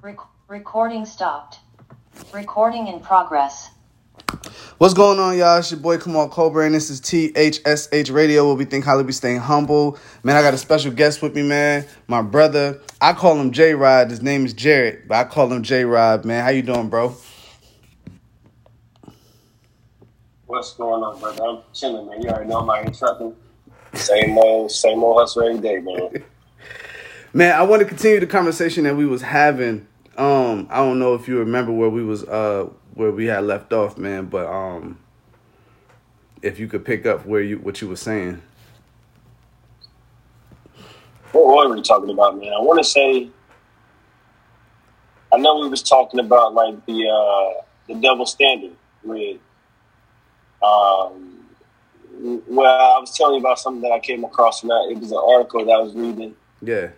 [0.00, 0.16] Rec-
[0.46, 1.58] recording stopped.
[2.32, 3.70] Recording in progress.
[4.78, 5.58] What's going on, y'all?
[5.58, 9.10] It's your boy Kamal Cobra, and this is THSH Radio, where we think highly, we
[9.10, 9.98] staying humble.
[10.22, 11.84] Man, I got a special guest with me, man.
[12.06, 12.80] My brother.
[13.00, 14.08] I call him J Rod.
[14.10, 16.44] His name is Jared, but I call him J Rod, man.
[16.44, 17.16] How you doing, bro?
[20.46, 21.42] What's going on, brother?
[21.42, 22.22] I'm chilling, man.
[22.22, 23.34] You already know I'm out trucking.
[23.94, 26.22] Same old, same old hustle every day, man.
[27.34, 29.86] Man, I want to continue the conversation that we was having.
[30.16, 33.72] Um, I don't know if you remember where we was uh where we had left
[33.72, 34.98] off, man, but um
[36.42, 38.42] if you could pick up where you what you were saying.
[41.32, 42.52] What were we talking about, man?
[42.52, 43.28] I want to say.
[45.30, 48.72] I know we was talking about like the uh the double standard
[49.04, 49.38] with.
[50.62, 51.44] Um,
[52.48, 54.88] well, I was telling you about something that I came across that.
[54.90, 56.88] It was an article that I was reading, Yeah.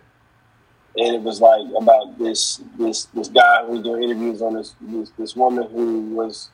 [0.97, 4.75] And it was like about this this this guy who was doing interviews on this
[4.81, 6.49] this, this woman who was,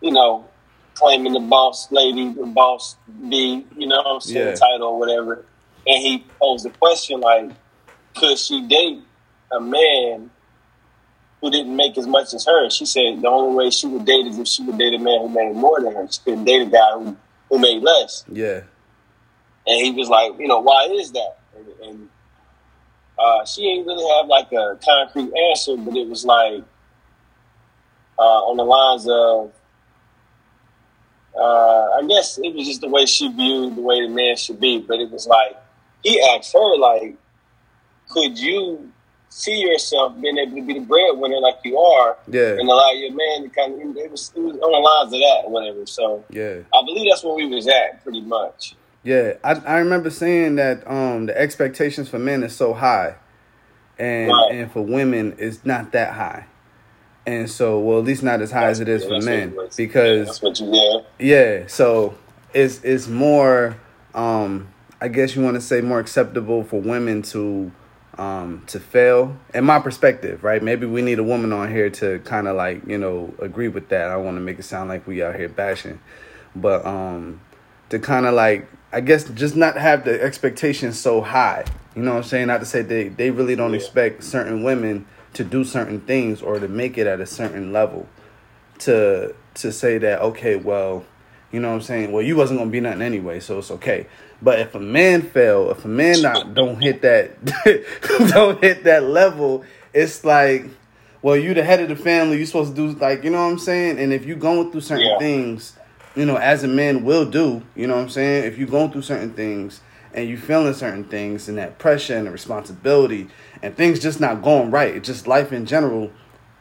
[0.00, 0.46] you know,
[0.94, 2.96] claiming the boss lady, the boss
[3.28, 4.50] B, you know, saying Yeah.
[4.52, 5.44] the title or whatever.
[5.86, 7.50] And he posed the question like,
[8.16, 9.02] could she date
[9.52, 10.30] a man
[11.40, 12.70] who didn't make as much as her?
[12.70, 15.20] She said the only way she would date is if she would date a man
[15.20, 16.08] who made more than her.
[16.10, 17.16] She couldn't date a guy who,
[17.50, 18.24] who made less.
[18.32, 18.62] Yeah.
[19.66, 21.38] And he was like, you know, why is that?
[21.56, 22.08] And, and
[23.18, 26.62] uh, she ain't really have like a concrete answer, but it was like
[28.18, 29.52] uh, on the lines of,
[31.36, 34.60] uh, I guess it was just the way she viewed the way the man should
[34.60, 34.78] be.
[34.78, 35.56] But it was like
[36.02, 37.16] he asked her, like,
[38.10, 38.90] could you
[39.30, 42.50] see yourself being able to be the breadwinner like you are, Yeah.
[42.58, 43.96] and allow your man to kind of?
[43.96, 45.86] It was, it was on the lines of that, or whatever.
[45.86, 46.58] So Yeah.
[46.72, 48.76] I believe that's where we was at, pretty much.
[49.04, 53.16] Yeah, I I remember saying that um the expectations for men is so high,
[53.98, 54.52] and Right.
[54.52, 56.46] and for women it's not that high,
[57.26, 59.56] and so well at least not as high as it is Yeah, for that's men
[59.76, 62.16] because Yeah, that's what you yeah, so
[62.54, 63.76] it's it's more
[64.14, 64.68] um
[65.00, 67.70] I guess you want to say more acceptable for women to
[68.16, 70.62] um to fail in my perspective, right?
[70.62, 73.90] Maybe we need a woman on here to kind of like, you know, agree with
[73.90, 74.10] that.
[74.10, 76.00] I want to make it sound like we out here bashing.
[76.56, 77.40] But um
[77.94, 81.64] to kind of like I guess just not have the expectations so high.
[81.96, 82.46] You know what I'm saying?
[82.48, 83.78] Not to say they they really don't Yeah.
[83.78, 88.06] expect certain women to do certain things or to make it at a certain level
[88.80, 91.04] to to say that okay well
[91.52, 94.06] you know what i'm saying well you wasn't gonna be nothing anyway so it's okay
[94.42, 97.44] but if a man fail if a man not don't hit that
[98.32, 100.64] don't hit that level it's like
[101.22, 103.52] well you the head of the family you're supposed to do like you know what
[103.52, 105.18] i'm saying and if you going through certain Yeah.
[105.18, 105.76] things
[106.14, 108.44] you know as a man will do you know what i'm saying?
[108.44, 109.80] If you're going through certain things
[110.12, 113.28] and you feeling certain things and that pressure and the responsibility
[113.62, 116.10] and things just not going right it's just life in general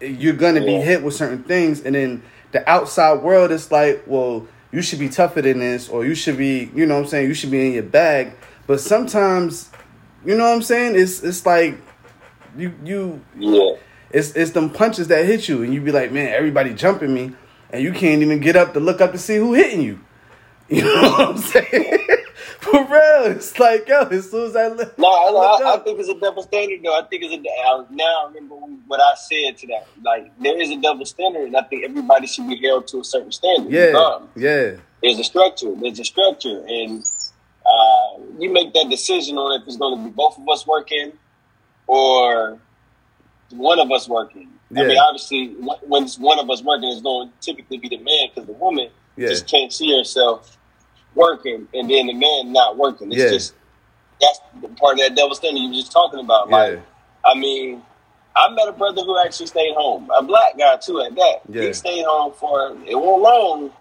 [0.01, 1.81] you're gonna be hit with certain things.
[1.81, 6.05] And then the outside world is like well you should be tougher than this or
[6.05, 7.27] you should be you know what i'm saying?
[7.27, 8.33] You should be in your bag.
[8.67, 9.69] But sometimes
[10.25, 10.95] you know what i'm saying?
[10.95, 11.77] It's it's like
[12.57, 13.75] you you Yeah.
[14.11, 17.33] it's it's them punches that hit you and you be like man everybody jumping me
[17.73, 19.99] and you can't even get up to look up to see who hitting you
[20.69, 21.97] you know what i'm saying
[22.59, 25.77] for real it's like yo as soon as i look, No, I, look I, I
[25.79, 26.97] think it's a double standard, though.
[26.97, 27.49] I think it's a.
[27.49, 28.55] I, now I remember
[28.87, 29.87] what I said to that.
[30.01, 33.03] Like there is a double standard, and I think everybody should be held to a
[33.03, 33.71] certain standard.
[33.73, 35.73] yeah yeah There's a structure.
[35.75, 37.03] There's a structure, and
[37.65, 41.11] uh, you make that decision on if it's going to be both of us working
[41.87, 42.59] or
[43.57, 44.49] one of us working.
[44.75, 45.49] I mean, obviously,
[45.87, 48.53] when it's one of us working, it's going to typically be the man because the
[48.53, 49.29] woman Yeah.
[49.29, 50.57] just can't see herself
[51.15, 53.11] working, and then the man not working.
[53.11, 53.29] It's Yeah.
[53.29, 53.53] just
[54.21, 54.39] that's
[54.79, 56.49] part of that double standard you were just talking about.
[56.49, 56.55] Yeah.
[56.55, 56.79] Like,
[57.25, 57.83] I mean,
[58.35, 61.01] I met a brother who actually stayed home, a black guy too.
[61.01, 61.63] At that, Yeah.
[61.63, 63.71] he stayed home for it wasn't long,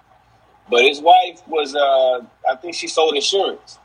[0.68, 3.78] but his wife was, uh, I think she sold insurance,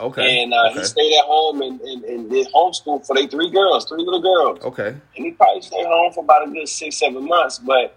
[0.00, 3.26] okay and uh, okay he stayed at home and, and, and did homeschool for their
[3.28, 6.68] three girls, three little girls, okay and he probably stayed home for about a good
[6.68, 7.58] six, seven months.
[7.58, 7.96] But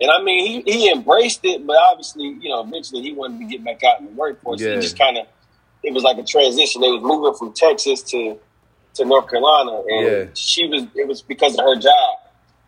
[0.00, 3.44] and I mean, he, he embraced it, but obviously, you know, eventually he wanted to
[3.44, 4.58] get back out in the workforce.
[4.60, 4.76] Yeah.
[4.76, 5.26] He just kind of,
[5.82, 6.80] it was like a transition.
[6.80, 8.38] They was moving from Texas to
[8.94, 10.24] to North Carolina, and Yeah.
[10.34, 10.84] she was.
[10.94, 12.16] It was because of her job.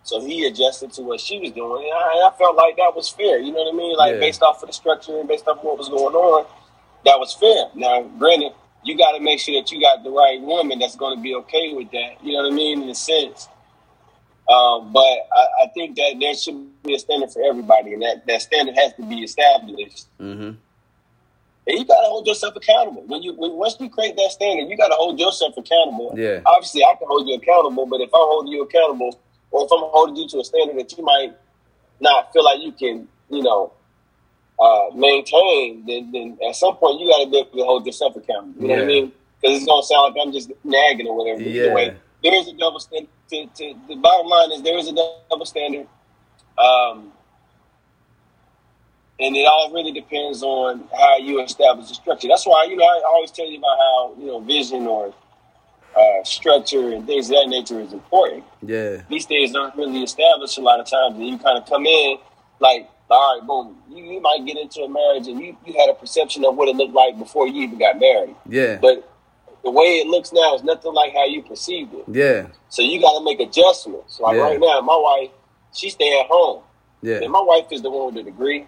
[0.04, 3.08] So he adjusted to what she was doing, and I, I felt like that was
[3.08, 3.38] fair.
[3.38, 3.96] You know what I mean?
[3.96, 4.20] Like Yeah.
[4.20, 6.44] based off of the structure and based off of what was going on,
[7.04, 7.66] that was fair.
[7.74, 8.52] Now, granted,
[8.84, 11.34] you got to make sure that you got the right woman that's going to be
[11.36, 12.22] okay with that.
[12.22, 12.82] You know what I mean?
[12.82, 13.48] In a sense.
[14.48, 18.26] Um, but I, I think that there should be a standard for everybody, and that,
[18.26, 20.06] that standard has to be established.
[20.20, 20.50] mm-hmm
[21.66, 23.02] And you gotta hold yourself accountable.
[23.06, 26.12] When you when, once you create that standard, you gotta hold yourself accountable.
[26.16, 26.40] Yeah.
[26.44, 29.18] Obviously, I can hold you accountable, but if I'm holding you accountable,
[29.52, 31.34] or if I'm holding you to a standard that you might
[32.00, 33.72] not feel like you can, you know,
[34.62, 38.14] uh, maintain, then, then at some point you got to be able to hold yourself
[38.14, 38.62] accountable.
[38.62, 39.12] You know what I mean?
[39.40, 41.42] Because it's gonna sound like I'm just nagging or whatever.
[41.42, 41.64] Yeah.
[41.64, 43.08] Either way, there is a double standard.
[43.30, 44.94] To, to, the bottom line is there is a
[45.30, 45.86] double standard,
[46.58, 47.10] um,
[49.18, 52.28] and it all really depends on how you establish the structure.
[52.28, 55.14] That's why you know I always tell you about how you know vision or
[55.96, 59.02] uh, structure and things of that nature is important Yeah.
[59.10, 61.16] these things aren't really established a lot of times.
[61.16, 62.18] And you kind of come in
[62.60, 63.76] like, all right, boom.
[63.90, 66.68] You, you might get into a marriage and you, you had a perception of what
[66.68, 68.34] it looked like before you even got married.
[68.48, 68.78] Yeah.
[68.80, 69.08] But
[69.64, 72.04] the way it looks now is nothing like how you perceived it.
[72.08, 72.46] Yeah.
[72.68, 74.18] So you got to make adjustments.
[74.20, 74.42] Like Yeah.
[74.42, 75.30] right now, my wife,
[75.72, 76.62] she stay at home.
[77.02, 77.20] Yeah.
[77.22, 78.66] And my wife is the one with the degree.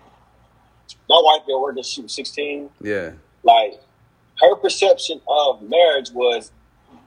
[1.09, 2.71] My wife been working since she was 16.
[2.81, 3.13] Yeah.
[3.43, 3.81] Like
[4.41, 6.51] her perception of marriage was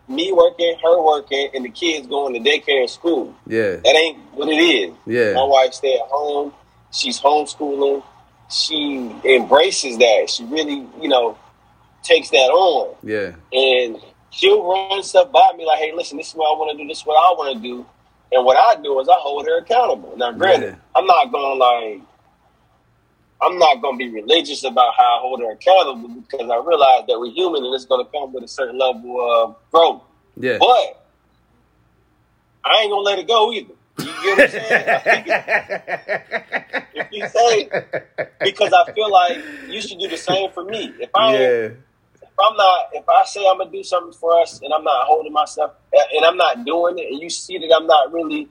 [0.07, 3.35] me working, her working, and the kids going to daycare and school.
[3.45, 3.75] Yeah.
[3.77, 4.95] That ain't what it is.
[5.05, 5.33] Yeah.
[5.33, 6.53] My wife stay at home.
[6.91, 8.03] She's homeschooling.
[8.49, 10.29] She embraces that.
[10.29, 11.37] She really, you know,
[12.03, 12.95] takes that on.
[13.03, 13.35] Yeah.
[13.51, 13.97] And
[14.31, 16.87] she'll run stuff by me like, hey, listen, this is what I want to do.
[16.87, 17.85] This is what I want to do.
[18.31, 20.15] And what I do is I hold her accountable.
[20.17, 20.75] Now, granted, Yeah.
[20.95, 22.01] I'm not going to like,
[23.41, 27.03] I'm not going to be religious about how I hold her accountable because I realize
[27.07, 30.01] that we're human and it's going to come with a certain level of growth.
[30.35, 30.57] Yeah.
[30.59, 30.97] But
[32.67, 33.73] I ain't gonna let it go either.
[33.99, 36.23] You get what I'm saying?
[36.93, 37.69] if you say
[38.41, 40.93] because I feel like you should do the same for me.
[40.99, 41.39] If I yeah.
[41.39, 45.07] if I'm not if I say I'm gonna do something for us and I'm not
[45.07, 48.47] holding myself and I'm not doing it and you see that I'm not really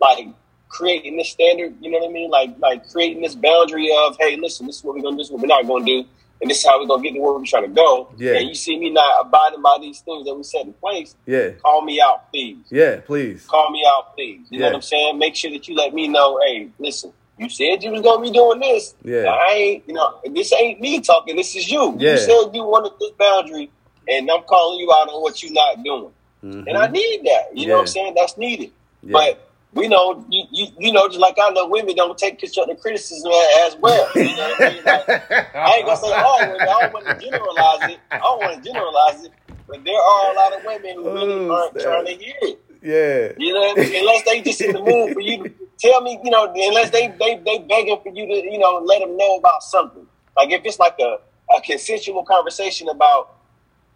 [0.00, 0.28] like
[0.68, 2.30] creating this standard, you know what I mean?
[2.30, 5.26] Like like creating this boundary of hey listen, this is what we're gonna do, this
[5.28, 6.04] is what we're not gonna do,
[6.40, 8.08] and this is how we're gonna get to where we're trying to go.
[8.16, 8.34] Yeah.
[8.34, 11.50] And you see me not abiding by these things that we set in place, Yeah.
[11.62, 13.00] call me out, please Yeah.
[13.06, 13.46] Please.
[13.46, 14.40] call me out, please.
[14.50, 14.70] You know Yeah.
[14.72, 15.18] what I'm saying?
[15.18, 18.30] Make sure that you let me know, hey, listen, you said you was gonna be
[18.30, 18.94] doing this.
[19.04, 19.24] Yeah.
[19.30, 21.94] I ain't, you know, this ain't me talking, this is you.
[21.98, 22.12] Yeah.
[22.12, 23.70] You said you wanted this boundary,
[24.08, 26.12] and I'm calling you out on what you're not doing.
[26.44, 26.64] Mhm.
[26.68, 27.50] And I need that.
[27.56, 28.14] You know what I'm saying?
[28.16, 28.70] That's needed.
[29.02, 29.12] Yeah.
[29.12, 32.80] But we know, you, you, you know, just like I know women don't take constructive
[32.80, 33.30] criticism
[33.66, 34.08] as well.
[34.14, 34.84] You know what I mean?
[34.84, 35.08] Like,
[35.54, 36.60] I ain't gonna say all women.
[36.60, 37.98] I don't want to generalize it.
[38.10, 39.32] I don't want to generalize it.
[39.68, 42.60] But there are a lot of women who really Oh, aren't trying to hear it.
[42.82, 43.32] yeah.
[43.44, 43.96] You know, what I mean?
[44.00, 47.08] unless they just in the mood for you to tell me, you know, unless they
[47.20, 50.06] they they begging for you to, you know, let them know about something.
[50.36, 51.18] Like if it's like a,
[51.54, 53.35] a consensual conversation about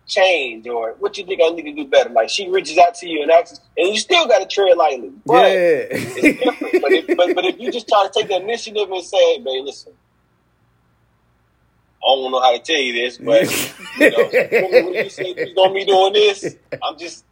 [0.06, 2.10] change or what you think I need to do better.
[2.10, 5.12] Like she reaches out to you and asks, and you still got to tread lightly.
[5.24, 6.32] But it's Yeah.
[6.32, 6.82] different.
[6.82, 9.38] But if, but, but if you just try to take the initiative and say, hey,
[9.38, 9.92] babe, listen.
[12.02, 13.42] I don't know how to tell you this, but
[13.98, 14.28] you know,
[14.86, 17.24] when you said you was gonna be doing this, I'm just,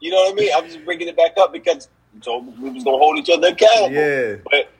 [0.00, 0.50] you know what I mean.
[0.56, 3.30] I'm just bringing it back up because you told me we was gonna hold each
[3.30, 3.90] other accountable.
[3.92, 4.36] yeah.
[4.48, 4.70] But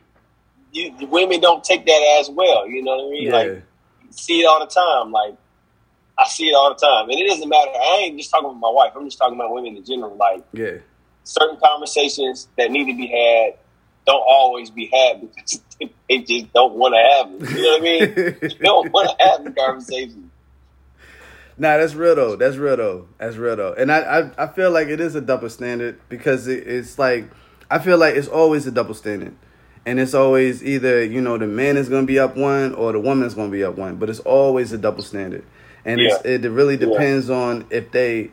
[0.70, 2.68] you, the women don't take that as well.
[2.68, 3.22] You know what I mean?
[3.24, 3.32] Yeah.
[3.32, 3.62] Like
[4.10, 5.10] see it all the time.
[5.10, 5.34] Like
[6.18, 7.70] I see it all the time, and it doesn't matter.
[7.74, 8.92] I ain't just talking about my wife.
[8.94, 10.14] I'm just talking about women in general.
[10.16, 10.78] Like Yeah.
[11.24, 13.54] certain conversations that need to be had
[14.06, 15.62] don't always be had because
[16.08, 17.56] they just don't want to have them.
[17.56, 18.14] You know what I mean?
[18.40, 20.30] they don't want to have the conversation.
[21.58, 22.36] Nah, that's real though.
[22.36, 23.08] That's real though.
[23.18, 23.74] That's real though.
[23.74, 27.30] And I, I, I feel like it is a double standard because it, it's like
[27.70, 29.34] I feel like it's always a double standard,
[29.86, 33.00] and it's always either you know the man is gonna be up one or the
[33.00, 35.44] woman's gonna be up one, but it's always a double standard,
[35.84, 36.32] and it's, Yeah.
[36.32, 38.30] it really depends on if they.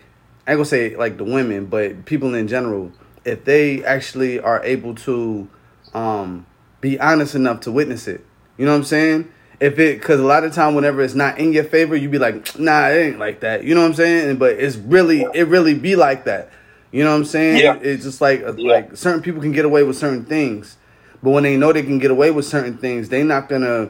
[0.47, 2.91] I ain't gonna say like the women, but people in general,
[3.25, 5.47] if they actually are able to
[5.93, 6.45] um,
[6.81, 8.25] be honest enough to witness it.
[8.57, 9.29] You know what I'm saying?
[9.59, 12.17] If it, because a lot of time, whenever it's not in your favor, you be
[12.17, 13.63] like, nah, it ain't like that.
[13.63, 14.37] You know what I'm saying?
[14.37, 16.49] But it's really, it really be like that.
[16.91, 17.57] You know what I'm saying?
[17.57, 17.77] Yeah.
[17.81, 18.71] It's just like, uh, Yeah.
[18.71, 20.77] like certain people can get away with certain things,
[21.21, 23.89] but when they know they can get away with certain things, they not gonna,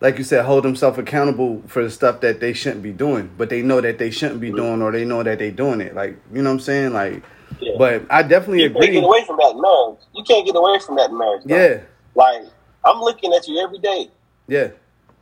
[0.00, 3.30] like you said, hold themselves accountable for the stuff that they shouldn't be doing.
[3.36, 5.94] But they know that they shouldn't be doing, or they know that they're doing it.
[5.94, 6.92] Like, you know what I'm saying?
[6.92, 7.22] Like,
[7.60, 7.74] Yeah.
[7.78, 10.00] but I definitely You can't get away from that marriage.
[10.14, 11.42] You can't get away from that marriage.
[11.44, 11.56] though.
[11.56, 11.80] Yeah,
[12.14, 12.42] Like
[12.84, 14.08] I'm looking at you every day.
[14.48, 14.68] yeah.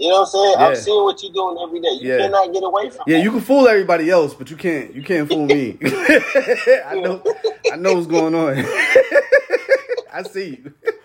[0.01, 0.55] You know what I'm saying?
[0.59, 1.89] I'm seeing what you're doing every day.
[2.01, 2.19] You Yeah.
[2.19, 3.25] cannot get away from Yeah, that.
[3.25, 5.77] you can fool everybody else, but you can't you can't fool me.
[5.83, 7.21] I know
[7.73, 8.59] I know what's going on.
[10.13, 10.73] I see you.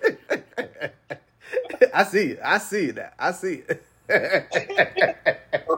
[1.93, 2.39] I see it.
[2.43, 3.13] I see that.
[3.19, 3.83] I see it.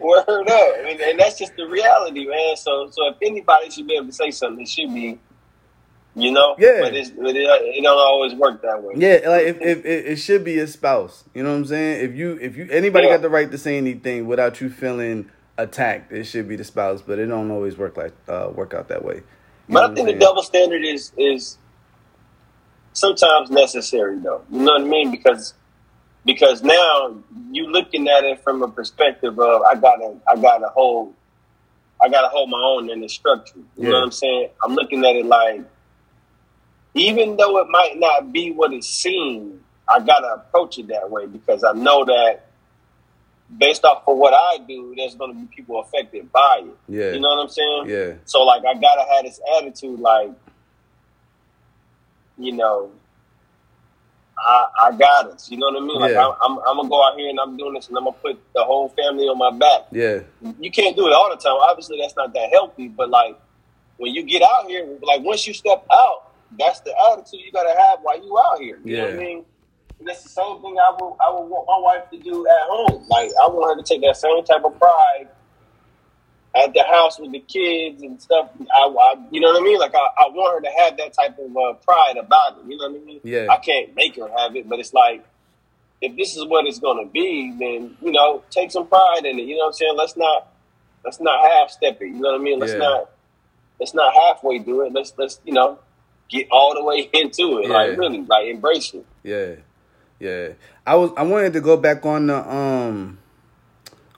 [0.00, 2.56] Word up, and, and that's just the reality, man.
[2.56, 5.18] So, so if anybody should be able to say something, it should be,
[6.14, 6.54] you know.
[6.58, 6.80] Yeah.
[6.80, 8.94] But, it's, but it, it don't always work that way.
[8.96, 11.24] yeah, like if, if, it should be a spouse.
[11.34, 12.10] You know what I'm saying?
[12.10, 13.14] If you if you anybody Yeah.
[13.14, 17.02] got the right to say anything without you feeling attacked, it should be the spouse,
[17.02, 19.16] but it don't always work like uh work out that way.
[19.16, 21.58] You But I think the double standard is is
[22.98, 24.42] sometimes necessary though.
[24.50, 25.10] You know what I mean?
[25.10, 25.54] Because
[26.24, 27.14] because now
[27.50, 31.14] you looking at it from a perspective of I gotta I gotta hold
[32.00, 33.58] I gotta hold my own in the structure.
[33.58, 33.88] You Yeah.
[33.90, 34.48] know what I'm saying?
[34.62, 35.62] I'm looking at it like
[36.94, 41.26] even though it might not be what it seems, I gotta approach it that way
[41.26, 42.46] because I know that
[43.56, 46.76] based off of what I do, there's gonna be people affected by it.
[46.88, 47.12] Yeah.
[47.12, 47.84] You know what I'm saying?
[47.88, 48.12] Yeah.
[48.24, 50.30] So like I gotta have this attitude like,
[52.38, 52.90] you know,
[54.38, 55.50] I I got us.
[55.50, 56.00] You know what I mean?
[56.00, 56.26] Like Yeah.
[56.26, 58.38] I, I'm I'm gonna go out here and I'm doing this and I'm gonna put
[58.54, 59.88] the whole family on my back.
[59.90, 60.20] Yeah.
[60.60, 61.56] You can't do it all the time.
[61.60, 63.38] Obviously that's not that healthy, but like
[63.96, 67.76] when you get out here, like once you step out, that's the attitude you gotta
[67.78, 68.78] have while you out here.
[68.84, 69.44] You know what I mean?
[69.98, 72.68] And that's the same thing I would I would want my wife to do at
[72.68, 73.06] home.
[73.08, 75.28] Like I want her to take that same type of pride
[76.58, 78.50] at the house with the kids and stuff.
[78.60, 79.78] I, I you know what I mean?
[79.78, 82.68] Like I, I want her to have that type of uh, pride about it.
[82.68, 83.20] You know what I mean?
[83.22, 83.46] Yeah.
[83.50, 85.24] I can't make her have it, but it's like
[86.00, 89.42] if this is what it's gonna be, then you know, take some pride in it.
[89.42, 89.94] You know what I'm saying?
[89.96, 90.48] Let's not
[91.04, 92.06] let's not half step it.
[92.06, 92.58] You know what I mean?
[92.58, 92.78] Let's Yeah.
[92.78, 93.10] not
[93.80, 94.92] let's not halfway do it.
[94.92, 95.78] Let's let's you know
[96.28, 97.68] get all the way into it.
[97.68, 97.74] Yeah.
[97.76, 99.06] Like really, like embrace it.
[99.22, 99.54] Yeah,
[100.18, 100.48] yeah.
[100.86, 103.17] I was I wanted to go back on the um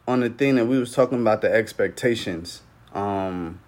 [0.08, 2.62] on the thing that we was talking about the expectations
[2.94, 3.60] um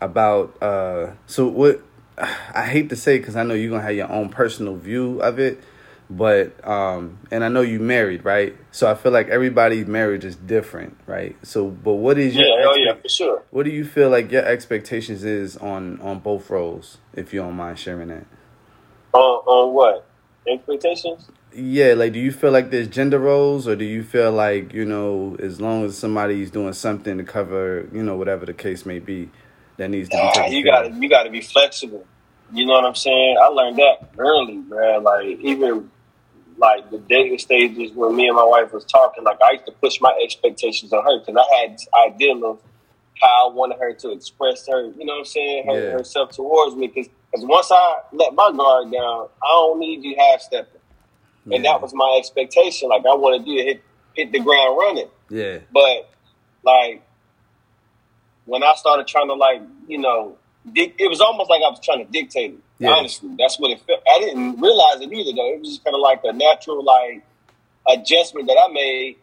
[0.00, 1.80] about uh so what
[2.18, 5.38] I hate to say because I know you're gonna have your own personal view of
[5.38, 5.60] it,
[6.08, 10.36] but um and I know you married right, so I feel like everybody's marriage is
[10.36, 11.36] different right.
[11.46, 13.42] So but what is Yeah, your oh yeah, for sure.
[13.50, 17.54] what do you feel like your expectations is on on both roles if you don't
[17.56, 18.24] mind sharing that?
[19.12, 20.06] On on what
[20.48, 21.28] expectations?
[21.54, 24.84] Yeah, like do you feel like there's gender roles or do you feel like, you
[24.84, 28.98] know, as long as somebody's doing something to cover, you know, whatever the case may
[28.98, 29.30] be,
[29.78, 32.06] that needs to be Ah, taken you gotta you gotta be flexible.
[32.52, 33.36] You know what I'm saying?
[33.42, 35.02] I learned that early, man.
[35.02, 35.90] Like even
[36.58, 39.72] like the dating stages where me and my wife was talking, like I used to
[39.72, 42.60] push my expectations on her because I had this idea of
[43.20, 45.90] how I wanted her to express her, you know what I'm saying, her, Yeah.
[45.92, 46.88] herself towards me.
[46.88, 50.80] Because once I let my guard down, I don't need you half stepping.
[51.46, 51.72] And Yeah.
[51.72, 52.88] that was my expectation.
[52.88, 53.82] Like I wanted you to hit
[54.14, 55.08] hit the ground running.
[55.30, 55.58] Yeah.
[55.72, 56.08] But
[56.62, 57.02] like
[58.46, 60.36] when I started trying to like, you know,
[60.74, 62.58] it was almost like I was trying to dictate it.
[62.78, 62.90] Yeah.
[62.92, 64.02] Honestly, that's what it felt.
[64.10, 65.52] I didn't realize it either though.
[65.54, 67.24] It was just kind of like a natural like
[67.88, 69.16] adjustment that I made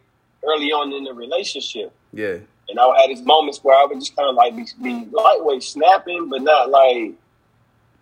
[0.44, 1.92] early on in the relationship.
[2.12, 2.38] Yeah.
[2.68, 5.62] And I had these moments where I would just kind of like be, be lightweight
[5.62, 7.12] snapping, but not like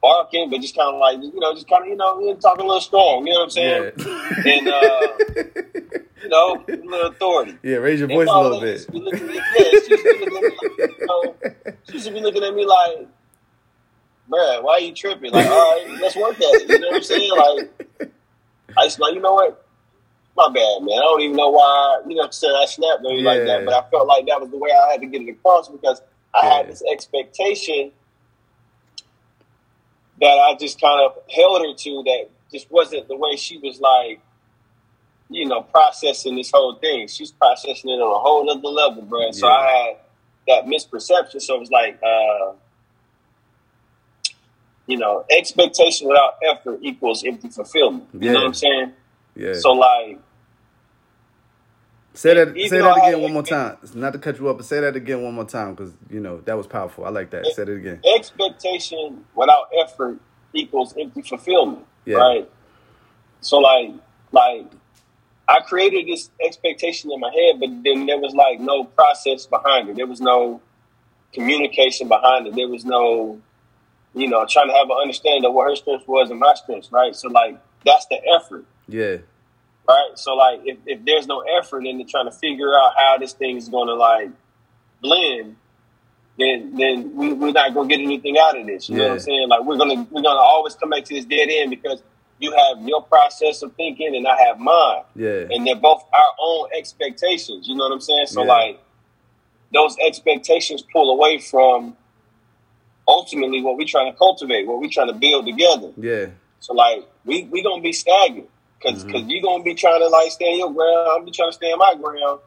[0.00, 2.69] barking, but just kind of like, you know, just kind of, you know, talking a
[2.69, 3.26] little strong.
[3.26, 3.92] You know what I'm saying?
[3.99, 4.52] Yeah.
[4.52, 5.09] And, uh,
[6.23, 7.57] you know, a little authority.
[7.62, 8.90] yeah, raise your And voice a little bit.
[8.92, 11.35] be looking yeah, she used to be looking at me like, you know,
[11.88, 13.09] she used be looking at me like,
[14.31, 15.33] bruh, why are you tripping?
[15.33, 16.69] Like, all right, let's work at it.
[16.69, 17.31] You know what I'm saying?
[17.37, 18.12] Like,
[18.76, 19.66] I just like, you know what?
[20.37, 20.97] My bad, man.
[20.97, 22.55] I don't even know why, you know what I'm saying?
[22.57, 24.93] I snapped on you like that, but I felt like that was the way I
[24.93, 26.01] had to get it across because
[26.35, 26.55] I Yeah.
[26.57, 27.93] had this expectation
[30.21, 33.79] that I just kind of held her to that just wasn't the way she was
[33.81, 34.21] like,
[35.29, 37.09] you know, processing this whole thing.
[37.09, 39.31] She's processing it on a whole other level, bro.
[39.33, 39.97] So I had
[40.49, 41.41] that misperception.
[41.43, 42.53] So it was like, uh,
[44.87, 48.09] you know, expectation without effort equals empty fulfillment.
[48.15, 48.33] You Yeah.
[48.33, 48.93] know what I'm saying?
[49.35, 49.55] Yeah.
[49.55, 50.19] So like,
[52.15, 53.77] say that say that again had one more time.
[53.95, 56.41] Not to cut you up, but say that again one more time cuz you know,
[56.43, 57.05] that was powerful.
[57.05, 57.47] I like that.
[57.47, 58.01] Say it again.
[58.17, 60.21] expectation without effort
[60.53, 61.87] equals empty fulfillment.
[62.05, 62.19] Yeah.
[62.19, 62.51] Right.
[63.41, 63.95] So like
[64.33, 64.67] like
[65.49, 69.89] I created this expectation in my head, but then there was like no process behind
[69.89, 69.97] it.
[69.97, 70.61] There was no
[71.33, 72.55] communication behind it.
[72.55, 73.41] There was no,
[74.15, 76.93] you know, trying to have an understanding of what her strength was and my strengths,
[76.93, 77.15] right?
[77.15, 78.65] So like that's the effort.
[78.89, 79.19] Yeah.
[79.89, 80.11] Right.
[80.15, 83.57] So like if, if there's no effort into trying to figure out how this thing
[83.57, 84.31] is gonna like
[85.01, 85.57] blend,
[86.39, 88.89] then then we, we're not gonna get anything out of this.
[88.89, 89.49] You know what I'm saying?
[89.49, 92.03] Like we're gonna we're gonna always come back to this dead end because
[92.39, 95.03] you have your process of thinking and I have mine.
[95.15, 95.47] Yeah.
[95.51, 97.69] And they're both our own expectations.
[97.69, 98.27] You know what I'm saying?
[98.27, 98.53] So Yeah.
[98.53, 98.81] like
[99.73, 101.97] those expectations pull away from
[103.07, 105.93] ultimately what we're trying to cultivate, what we're trying to build together.
[105.97, 106.27] Yeah.
[106.62, 109.28] So like we we gonna be stagnant because Mhm.
[109.28, 111.09] you gonna be trying to like stand your ground.
[111.11, 112.40] I'm be trying to stand my ground,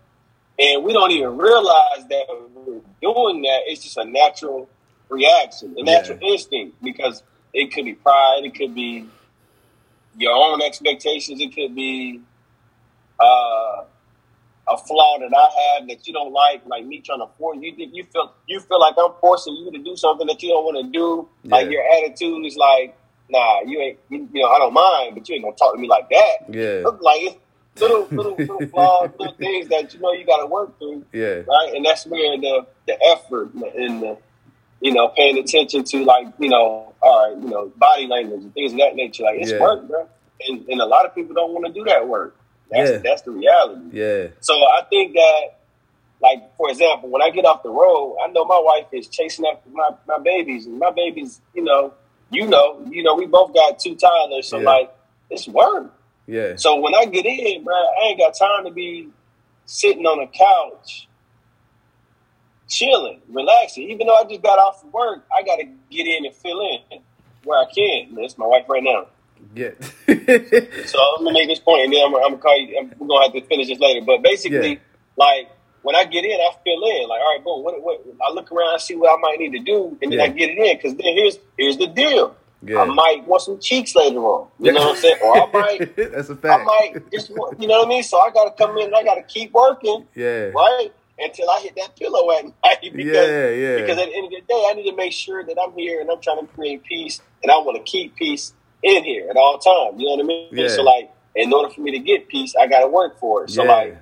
[0.58, 3.62] and we don't even realize that we're doing that.
[3.68, 4.70] It's just a natural
[5.10, 9.06] reaction, a natural instinct because it could be pride, it could be
[10.18, 12.22] your own expectations, it could be
[13.20, 13.84] uh,
[14.70, 17.74] a flaw that I have that you don't like, like me trying to force you.
[17.78, 20.86] You feel you feel like I'm forcing you to do something that you don't want
[20.86, 21.28] to do.
[21.44, 22.98] Like your attitude is like
[23.30, 25.80] nah, you ain't, you, you know, I don't mind, but you ain't gonna talk to
[25.82, 26.36] me like that.
[26.50, 26.84] Yeah.
[27.02, 27.38] Like it's
[27.82, 31.42] little, little, little flaws, little things that you know you got to work through, Yeah.
[31.48, 31.72] right?
[31.76, 34.18] And that's where the the effort and the,
[34.82, 38.54] you know, paying attention to like, you know, all right, you know, body language and
[38.54, 39.24] things of that nature.
[39.24, 39.60] Like it's Yeah.
[39.60, 40.08] work, bro.
[40.48, 42.36] And, and a lot of people don't want to do that work.
[42.70, 42.98] That's Yeah.
[42.98, 43.82] that's the reality.
[43.92, 44.28] Yeah.
[44.42, 45.42] So I think that,
[46.22, 49.46] like for example, when I get off the road, I know my wife is chasing
[49.46, 51.94] after my, my babies, and my babies, you know,
[52.36, 54.66] you know, you know, we both got two toddlers, so Yeah.
[54.70, 54.96] like
[55.30, 55.94] it's work.
[56.28, 56.56] Yeah.
[56.56, 59.10] So when I get in, bro, I ain't got time to be
[59.66, 61.08] sitting on a couch,
[62.68, 63.90] chilling, relaxing.
[63.90, 66.62] Even though I just got off of work, I got to get in and fill
[66.62, 67.00] in
[67.44, 68.16] where I can.
[68.16, 69.08] That's my wife right now.
[69.54, 69.72] Yeah.
[70.86, 72.78] So I'm gonna make this point, and then I'm, I'm gonna call you.
[72.80, 74.04] I'm, we're gonna have to finish this later.
[74.06, 74.80] But basically, Yeah.
[75.18, 75.50] like
[75.86, 77.08] when I get in, I fill in.
[77.08, 77.64] Like, all right, boom.
[77.64, 80.20] What, what, I look around, I see what I might need to do, and then
[80.20, 80.76] I get it in.
[80.78, 82.36] Because then here's here's the deal.
[82.64, 82.80] Yeah.
[82.82, 84.48] I might want some cheeks later on.
[84.60, 85.18] You know what I'm saying?
[85.24, 86.62] Or I might That's a fact.
[86.62, 88.02] I might just, want- you know what I mean?
[88.02, 90.46] So I got to come in and I got to keep working, Yeah.
[90.50, 90.90] right?
[91.20, 92.54] Until I hit that pillow at night.
[92.92, 93.76] Because, Yeah, yeah.
[93.82, 96.02] Because at the end of the day, I need to make sure that I'm here
[96.02, 99.38] and I'm trying to create peace and I want to keep peace in here at
[99.38, 100.02] all times.
[100.02, 100.50] You know what I mean?
[100.52, 100.68] Yeah.
[100.70, 103.52] So, like, in order for me to get peace, I got to work for it.
[103.52, 103.72] So, Yeah.
[103.72, 103.98] like,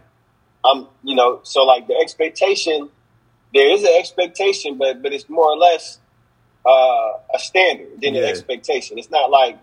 [0.65, 2.89] I'm, you know, so like the expectation,
[3.53, 5.99] there is an expectation, but but it's more or less
[6.65, 8.97] uh, a standard than an expectation.
[8.97, 9.59] It's not like,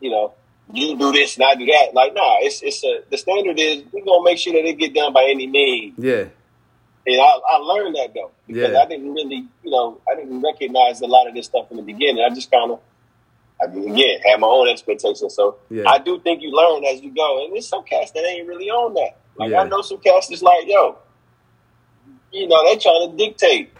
[0.00, 0.32] you know,
[0.72, 1.88] you do this and I do that.
[1.92, 4.94] Like, nah, it's it's a the standard is we're gonna make sure that it get
[4.94, 5.94] done by any means.
[5.98, 6.24] Yeah.
[7.04, 8.78] And I, I learned that though because Yeah.
[8.80, 11.82] I didn't really, you know, I didn't recognize a lot of this stuff in the
[11.82, 12.24] beginning.
[12.24, 12.80] I just kind of,
[13.60, 15.34] I mean, again, had my own expectations.
[15.34, 15.84] So Yeah.
[15.90, 18.70] I do think you learn as you go, and there's some cats that ain't really
[18.70, 19.16] on that.
[19.36, 19.62] Like Yeah.
[19.62, 20.98] I know some cats that's like, yo,
[22.32, 23.72] you know, they trying to dictate.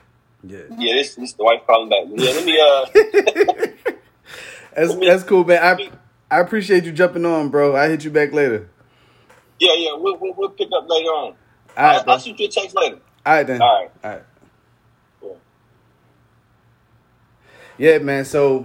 [0.45, 0.59] Yeah.
[0.79, 2.05] Yeah, this this the wife calling back.
[2.09, 3.93] Yeah, let me uh,
[4.75, 5.63] That's that's cool, man.
[5.63, 5.91] I
[6.37, 7.77] I appreciate you jumping on, bro.
[7.77, 8.69] I hit you back later.
[9.61, 11.35] yeah, yeah, we'll we'll, we'll pick up later on.
[11.77, 12.13] All right, I'll, bro.
[12.15, 12.99] I'll shoot you a text later.
[13.25, 13.63] All right then.
[13.63, 13.91] All right.
[14.03, 14.23] All right.
[15.23, 15.31] Yeah.
[17.93, 18.25] Yeah, man.
[18.25, 18.63] So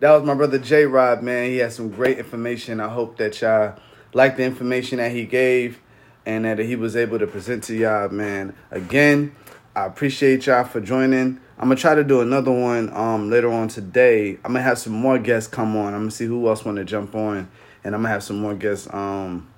[0.00, 1.50] that was my brother J Rod, man.
[1.50, 2.80] He had some great information.
[2.80, 3.76] I hope that y'all
[4.12, 5.80] like the information that he gave
[6.26, 8.54] and that he was able to present to y'all, man.
[8.72, 9.34] Again,
[9.76, 11.40] I appreciate y'all for joining.
[11.58, 14.32] I'm gonna try to do another one um later on today.
[14.44, 15.94] I'm gonna have some more guests come on.
[15.94, 17.48] I'm gonna see who else want to jump on,
[17.84, 19.48] and I'm gonna have some more guests um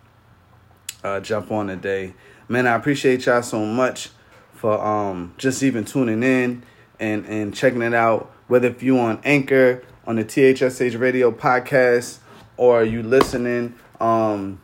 [1.02, 2.14] uh jump on today.
[2.48, 4.10] Man, I appreciate y'all so much
[4.52, 6.62] for um just even tuning in
[7.00, 8.30] and and checking it out.
[8.46, 12.18] Whether if you on Anchor on the THSH Radio podcast
[12.56, 14.60] or you listening um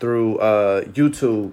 [0.00, 1.52] through uh YouTube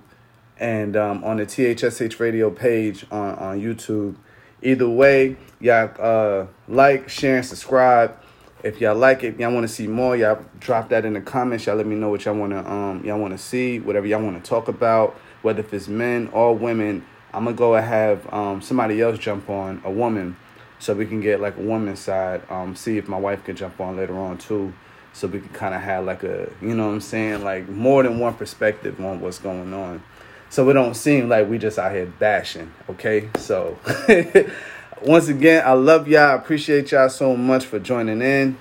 [0.58, 4.16] and um, on the THSH radio page on, on YouTube.
[4.62, 8.18] Either way, y'all uh, like, share, and subscribe.
[8.64, 11.66] If y'all like it, y'all want to see more, y'all drop that in the comments.
[11.66, 14.24] Y'all let me know what y'all want to um y'all want to see, whatever y'all
[14.24, 17.06] want to talk about, whether if it's men or women.
[17.32, 20.36] I'm gonna go and have um somebody else jump on a woman,
[20.80, 22.42] so we can get like a woman's side.
[22.50, 24.74] Um, see if my wife can jump on later on too,
[25.16, 28.04] so we can kind of have like a you know what I'm saying, like more
[28.04, 30.04] than one perspective on what's going on.
[30.50, 33.30] So it don't seem like we just out here bashing okay?
[33.38, 33.80] So
[35.02, 36.32] once again i love y'all.
[36.32, 38.58] I appreciate y'all so much for joining in.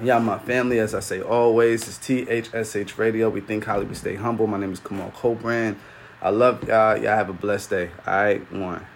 [0.00, 3.28] Y'all my family as i say always it's thsh radio.
[3.28, 4.46] We think highly we stay humble.
[4.46, 5.76] My name is kamal Cobran.
[6.22, 6.96] i love y'all.
[6.96, 7.90] Y'all have a blessed day.
[8.06, 8.86] All right one